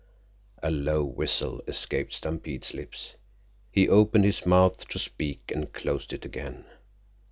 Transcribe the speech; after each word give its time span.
A 0.63 0.71
low 0.71 1.03
whistle 1.05 1.61
escaped 1.67 2.13
Stampede's 2.13 2.73
lips. 2.73 3.13
He 3.71 3.87
opened 3.87 4.25
his 4.25 4.47
mouth 4.47 4.87
to 4.87 4.97
speak 4.97 5.51
and 5.53 5.71
closed 5.73 6.11
it 6.11 6.25
again. 6.25 6.65